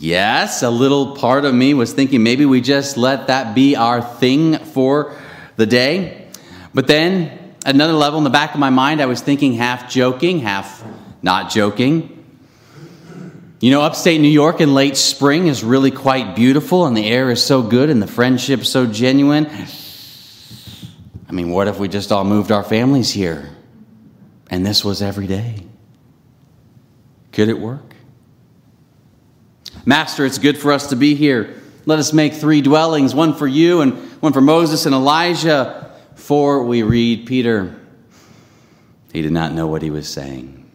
Yes, 0.00 0.62
a 0.62 0.70
little 0.70 1.16
part 1.16 1.44
of 1.44 1.54
me 1.54 1.74
was 1.74 1.92
thinking 1.92 2.22
maybe 2.22 2.44
we 2.44 2.60
just 2.60 2.96
let 2.96 3.26
that 3.26 3.54
be 3.54 3.76
our 3.76 4.02
thing 4.02 4.58
for 4.58 5.16
the 5.56 5.66
day. 5.66 6.28
But 6.74 6.86
then, 6.86 7.54
another 7.64 7.92
level 7.92 8.18
in 8.18 8.24
the 8.24 8.30
back 8.30 8.54
of 8.54 8.60
my 8.60 8.70
mind, 8.70 9.00
I 9.00 9.06
was 9.06 9.20
thinking 9.20 9.54
half 9.54 9.90
joking, 9.90 10.40
half 10.40 10.84
not 11.22 11.50
joking. 11.50 12.18
You 13.60 13.70
know, 13.70 13.82
upstate 13.82 14.20
New 14.20 14.28
York 14.28 14.60
in 14.60 14.74
late 14.74 14.96
spring 14.96 15.46
is 15.46 15.62
really 15.62 15.90
quite 15.90 16.34
beautiful, 16.34 16.86
and 16.86 16.96
the 16.96 17.06
air 17.06 17.30
is 17.30 17.42
so 17.42 17.62
good, 17.62 17.90
and 17.90 18.02
the 18.02 18.06
friendship 18.06 18.64
so 18.64 18.86
genuine. 18.86 19.48
I 21.32 21.34
mean, 21.34 21.50
what 21.50 21.66
if 21.66 21.78
we 21.78 21.88
just 21.88 22.12
all 22.12 22.24
moved 22.24 22.52
our 22.52 22.62
families 22.62 23.10
here 23.10 23.48
and 24.50 24.66
this 24.66 24.84
was 24.84 25.00
every 25.00 25.26
day? 25.26 25.64
Could 27.32 27.48
it 27.48 27.58
work? 27.58 27.91
Master, 29.84 30.24
it's 30.24 30.38
good 30.38 30.58
for 30.58 30.72
us 30.72 30.88
to 30.88 30.96
be 30.96 31.14
here. 31.14 31.60
Let 31.86 31.98
us 31.98 32.12
make 32.12 32.34
three 32.34 32.62
dwellings 32.62 33.14
one 33.14 33.34
for 33.34 33.46
you, 33.46 33.80
and 33.80 33.94
one 34.20 34.32
for 34.32 34.40
Moses 34.40 34.86
and 34.86 34.94
Elijah. 34.94 35.90
For 36.14 36.62
we 36.62 36.82
read 36.82 37.26
Peter, 37.26 37.74
he 39.12 39.22
did 39.22 39.32
not 39.32 39.52
know 39.52 39.66
what 39.66 39.82
he 39.82 39.90
was 39.90 40.08
saying. 40.08 40.70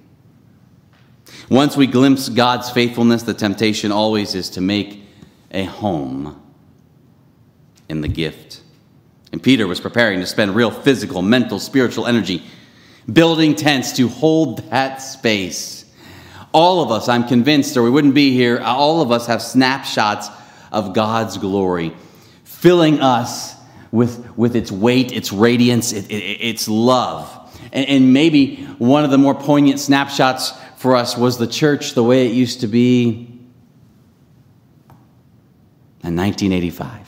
Once 1.49 1.77
we 1.77 1.87
glimpse 1.87 2.27
God's 2.27 2.69
faithfulness, 2.69 3.23
the 3.23 3.33
temptation 3.33 3.91
always 3.91 4.35
is 4.35 4.49
to 4.51 4.61
make 4.61 5.03
a 5.51 5.63
home 5.63 6.41
in 7.87 8.01
the 8.01 8.09
gift. 8.09 8.61
And 9.31 9.41
Peter 9.41 9.67
was 9.67 9.79
preparing 9.79 10.19
to 10.19 10.25
spend 10.25 10.55
real 10.55 10.71
physical, 10.71 11.21
mental, 11.21 11.59
spiritual 11.59 12.07
energy 12.07 12.43
building 13.11 13.55
tents 13.55 13.93
to 13.93 14.09
hold 14.09 14.69
that 14.69 14.97
space. 14.97 15.76
All 16.57 16.81
of 16.81 16.89
us, 16.89 17.07
I'm 17.07 17.27
convinced, 17.27 17.77
or 17.77 17.83
we 17.83 17.91
wouldn't 17.91 18.15
be 18.15 18.33
here, 18.33 18.59
all 18.59 19.01
of 19.01 19.11
us 19.11 19.27
have 19.27 19.43
snapshots 19.43 20.27
of 20.71 20.95
God's 20.95 21.37
glory 21.37 21.93
filling 22.45 22.99
us 22.99 23.53
with, 23.91 24.35
with 24.35 24.55
its 24.55 24.71
weight, 24.71 25.11
its 25.11 25.31
radiance, 25.31 25.93
it, 25.93 26.09
it, 26.09 26.15
its 26.15 26.67
love. 26.67 27.29
And, 27.71 27.87
and 27.87 28.11
maybe 28.11 28.55
one 28.79 29.03
of 29.03 29.11
the 29.11 29.19
more 29.19 29.35
poignant 29.35 29.79
snapshots 29.79 30.51
for 30.77 30.95
us 30.95 31.15
was 31.15 31.37
the 31.37 31.45
church 31.45 31.93
the 31.93 32.03
way 32.03 32.25
it 32.25 32.33
used 32.33 32.61
to 32.61 32.67
be 32.67 33.11
in 36.03 36.15
1985. 36.15 37.07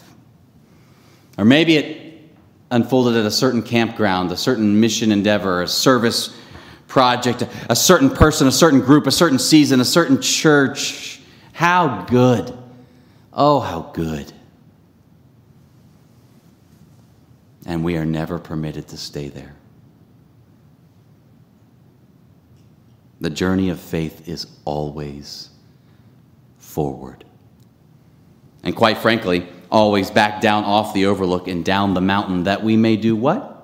Or 1.39 1.45
maybe 1.45 1.75
it 1.75 2.21
unfolded 2.69 3.15
at 3.15 3.25
a 3.25 3.31
certain 3.31 3.63
campground, 3.63 4.31
a 4.31 4.37
certain 4.37 4.79
mission 4.79 5.11
endeavor, 5.11 5.63
a 5.63 5.67
service 5.67 6.38
project, 6.89 7.47
a 7.69 7.75
certain 7.75 8.09
person, 8.09 8.47
a 8.47 8.51
certain 8.51 8.81
group, 8.81 9.07
a 9.07 9.11
certain 9.11 9.39
season, 9.39 9.79
a 9.79 9.85
certain 9.85 10.21
church. 10.21 11.21
How 11.53 12.03
good. 12.05 12.53
Oh, 13.31 13.61
how 13.61 13.91
good. 13.93 14.33
And 17.65 17.83
we 17.83 17.95
are 17.95 18.05
never 18.05 18.39
permitted 18.39 18.89
to 18.89 18.97
stay 18.97 19.29
there. 19.29 19.55
The 23.21 23.29
journey 23.29 23.69
of 23.69 23.79
faith 23.79 24.27
is 24.27 24.47
always 24.65 25.49
forward. 26.57 27.23
And 28.63 28.75
quite 28.75 28.97
frankly, 28.97 29.47
always 29.71 30.09
back 30.09 30.41
down 30.41 30.63
off 30.63 30.93
the 30.93 31.05
overlook 31.05 31.47
and 31.47 31.63
down 31.63 31.93
the 31.93 32.01
mountain 32.01 32.43
that 32.43 32.63
we 32.63 32.75
may 32.75 32.95
do 32.95 33.15
what? 33.15 33.58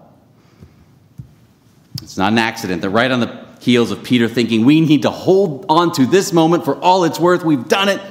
It's 2.02 2.18
not 2.18 2.32
an 2.32 2.38
accident. 2.38 2.82
They're 2.82 2.90
right 2.90 3.12
on 3.12 3.20
the 3.20 3.46
heels 3.60 3.92
of 3.92 4.04
Peter 4.04 4.28
thinking, 4.28 4.66
we 4.66 4.82
need 4.82 5.02
to 5.04 5.10
hold 5.10 5.66
on 5.70 5.92
to 5.94 6.06
this 6.06 6.32
moment 6.32 6.66
for 6.66 6.76
all 6.80 7.04
it's 7.04 7.20
worth. 7.20 7.44
We've 7.44 7.68
done 7.68 7.90
it. 7.90 8.02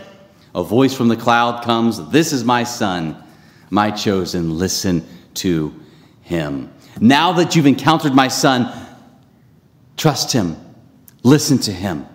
A 0.55 0.63
voice 0.63 0.95
from 0.95 1.09
the 1.09 1.17
cloud 1.17 1.65
comes 1.65 2.11
This 2.11 2.33
is 2.33 2.45
my 2.45 2.65
son, 2.65 3.23
my 3.71 3.91
chosen. 3.91 4.59
Listen 4.59 5.07
to 5.35 5.75
him. 6.23 6.73
Now 7.01 7.33
that 7.33 7.57
you've 7.57 7.67
encountered 7.67 8.15
my 8.15 8.29
son, 8.29 8.73
trust 9.97 10.33
him, 10.33 10.57
listen 11.23 11.59
to 11.59 11.73
him. 11.73 12.07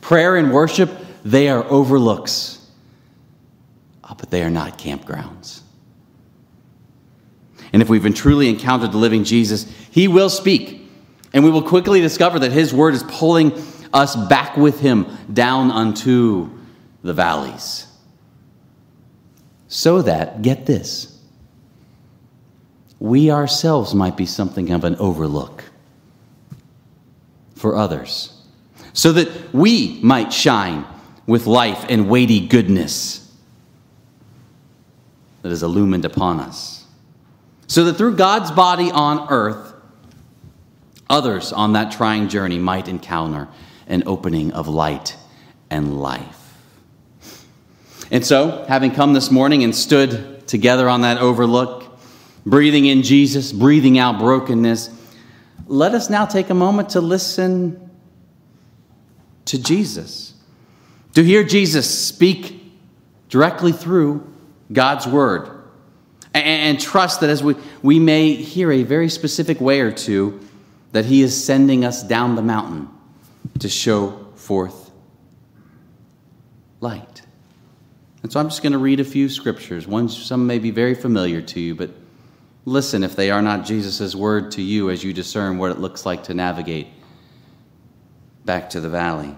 Prayer 0.00 0.36
and 0.36 0.52
worship, 0.52 0.90
they 1.24 1.48
are 1.48 1.64
overlooks, 1.64 2.66
oh, 4.04 4.14
but 4.18 4.30
they 4.30 4.42
are 4.42 4.50
not 4.50 4.78
campgrounds. 4.78 5.60
And 7.72 7.82
if 7.82 7.88
we've 7.88 8.02
been 8.02 8.14
truly 8.14 8.48
encountered 8.48 8.92
the 8.92 8.98
living 8.98 9.24
Jesus, 9.24 9.64
he 9.90 10.08
will 10.08 10.30
speak. 10.30 10.83
And 11.34 11.44
we 11.44 11.50
will 11.50 11.62
quickly 11.62 12.00
discover 12.00 12.38
that 12.38 12.52
His 12.52 12.72
word 12.72 12.94
is 12.94 13.02
pulling 13.02 13.52
us 13.92 14.16
back 14.16 14.56
with 14.56 14.80
Him 14.80 15.06
down 15.32 15.70
unto 15.70 16.48
the 17.02 17.12
valleys. 17.12 17.86
So 19.68 20.00
that, 20.02 20.40
get 20.42 20.64
this, 20.64 21.20
we 23.00 23.30
ourselves 23.30 23.94
might 23.94 24.16
be 24.16 24.24
something 24.24 24.70
of 24.70 24.84
an 24.84 24.96
overlook 24.96 25.64
for 27.56 27.76
others. 27.76 28.30
So 28.92 29.12
that 29.12 29.52
we 29.52 29.98
might 30.02 30.32
shine 30.32 30.86
with 31.26 31.46
life 31.46 31.84
and 31.88 32.08
weighty 32.08 32.46
goodness 32.46 33.20
that 35.42 35.50
is 35.50 35.64
illumined 35.64 36.04
upon 36.04 36.38
us. 36.38 36.86
So 37.66 37.84
that 37.84 37.94
through 37.94 38.16
God's 38.16 38.52
body 38.52 38.90
on 38.90 39.26
earth, 39.30 39.73
others 41.14 41.52
on 41.52 41.74
that 41.74 41.92
trying 41.92 42.28
journey 42.28 42.58
might 42.58 42.88
encounter 42.88 43.46
an 43.86 44.02
opening 44.04 44.52
of 44.52 44.66
light 44.66 45.16
and 45.70 46.00
life. 46.00 46.58
And 48.10 48.26
so, 48.26 48.64
having 48.66 48.90
come 48.90 49.12
this 49.12 49.30
morning 49.30 49.62
and 49.62 49.74
stood 49.74 50.46
together 50.48 50.88
on 50.88 51.02
that 51.02 51.18
overlook, 51.18 51.98
breathing 52.44 52.86
in 52.86 53.02
Jesus, 53.02 53.52
breathing 53.52 53.96
out 53.96 54.18
brokenness, 54.18 54.90
let 55.66 55.94
us 55.94 56.10
now 56.10 56.26
take 56.26 56.50
a 56.50 56.54
moment 56.54 56.90
to 56.90 57.00
listen 57.00 57.90
to 59.44 59.62
Jesus, 59.62 60.34
to 61.14 61.22
hear 61.22 61.44
Jesus 61.44 61.88
speak 61.88 62.60
directly 63.28 63.70
through 63.70 64.32
God's 64.72 65.06
word, 65.06 65.48
and, 66.34 66.80
trust 66.80 67.20
that 67.20 67.30
as 67.30 67.40
we, 67.40 67.54
we 67.82 68.00
may 68.00 68.34
hear 68.34 68.72
a 68.72 68.82
very 68.82 69.08
specific 69.08 69.60
way 69.60 69.80
or 69.80 69.92
two, 69.92 70.40
that 70.94 71.04
He 71.04 71.22
is 71.22 71.44
sending 71.44 71.84
us 71.84 72.04
down 72.04 72.36
the 72.36 72.42
mountain 72.42 72.88
to 73.58 73.68
show 73.68 74.28
forth 74.36 74.92
light. 76.80 77.22
And 78.22 78.30
so 78.30 78.38
I'm 78.38 78.48
just 78.48 78.62
going 78.62 78.74
to 78.74 78.78
read 78.78 79.00
a 79.00 79.04
few 79.04 79.28
scriptures. 79.28 79.88
One, 79.88 80.08
some 80.08 80.46
may 80.46 80.60
be 80.60 80.70
very 80.70 80.94
familiar 80.94 81.42
to 81.42 81.58
you, 81.58 81.74
but 81.74 81.90
listen 82.64 83.02
if 83.02 83.16
they 83.16 83.32
are 83.32 83.42
not 83.42 83.66
Jesus' 83.66 84.14
word 84.14 84.52
to 84.52 84.62
you 84.62 84.88
as 84.88 85.02
you 85.02 85.12
discern 85.12 85.58
what 85.58 85.72
it 85.72 85.80
looks 85.80 86.06
like 86.06 86.22
to 86.24 86.34
navigate 86.34 86.86
back 88.44 88.70
to 88.70 88.80
the 88.80 88.88
valley. 88.88 89.34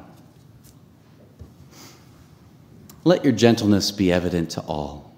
Let 3.05 3.25
your 3.25 3.33
gentleness 3.33 3.93
be 3.93 4.13
evident 4.13 4.51
to 4.51 4.61
all. 4.61 5.11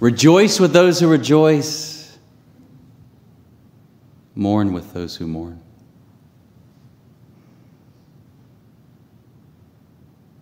Rejoice 0.00 0.58
with 0.58 0.72
those 0.72 0.98
who 0.98 1.06
rejoice 1.06 1.93
Mourn 4.34 4.72
with 4.72 4.92
those 4.92 5.16
who 5.16 5.26
mourn. 5.26 5.60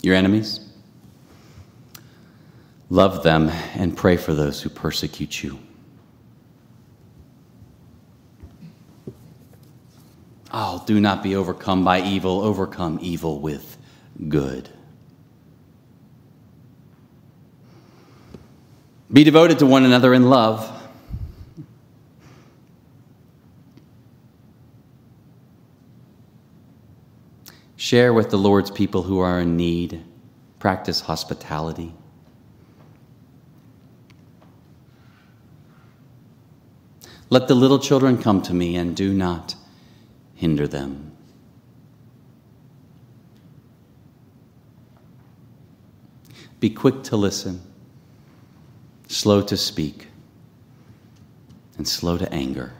Your 0.03 0.15
enemies? 0.15 0.61
Love 2.91 3.23
them 3.23 3.49
and 3.75 3.97
pray 3.97 4.17
for 4.17 4.35
those 4.35 4.61
who 4.61 4.69
persecute 4.69 5.43
you. 5.43 5.59
Oh, 10.53 10.83
do 10.87 11.01
not 11.01 11.23
be 11.23 11.35
overcome 11.35 11.85
by 11.85 12.03
evil, 12.03 12.43
overcome 12.43 12.99
evil 13.01 13.41
with 13.41 13.79
good. 14.29 14.69
Be 19.11 19.25
devoted 19.25 19.59
to 19.61 19.67
one 19.67 19.85
another 19.85 20.13
in 20.13 20.29
love. 20.29 20.82
Share 27.93 28.15
with 28.15 28.31
the 28.31 28.39
Lord's 28.39 28.71
people 28.71 29.03
who 29.03 29.19
are 29.19 29.39
in 29.39 29.55
need. 29.55 30.03
Practice 30.59 31.03
hospitality. 31.03 31.95
Let 37.29 37.49
the 37.49 37.55
little 37.55 37.79
children 37.79 38.17
come 38.17 38.41
to 38.45 38.55
me 38.55 38.77
and 38.77 38.97
do 38.97 39.13
not 39.13 39.57
hinder 40.35 40.67
them. 40.67 41.13
Be 46.61 46.71
quick 46.71 47.03
to 47.03 47.19
listen, 47.19 47.61
slow 49.09 49.43
to 49.43 49.57
speak, 49.59 50.09
and 51.77 51.87
slow 51.87 52.17
to 52.17 52.33
anger. 52.33 52.73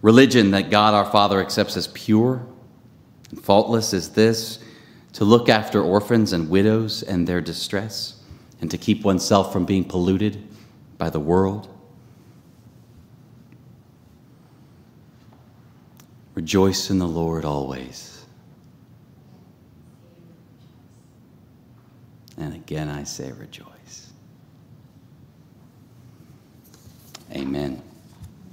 Religion 0.00 0.52
that 0.52 0.70
God 0.70 0.94
our 0.94 1.04
Father 1.04 1.40
accepts 1.40 1.76
as 1.76 1.88
pure 1.88 2.46
and 3.30 3.42
faultless 3.42 3.92
is 3.92 4.10
this 4.10 4.58
to 5.14 5.24
look 5.24 5.48
after 5.48 5.82
orphans 5.82 6.32
and 6.32 6.48
widows 6.48 7.02
and 7.02 7.26
their 7.26 7.40
distress, 7.40 8.22
and 8.60 8.70
to 8.70 8.78
keep 8.78 9.04
oneself 9.04 9.52
from 9.52 9.64
being 9.64 9.84
polluted 9.84 10.46
by 10.96 11.10
the 11.10 11.20
world. 11.20 11.68
Rejoice 16.34 16.90
in 16.90 16.98
the 16.98 17.08
Lord 17.08 17.44
always. 17.44 18.24
And 22.36 22.54
again, 22.54 22.88
I 22.88 23.02
say 23.02 23.32
rejoice. 23.32 24.12
Amen. 27.32 27.82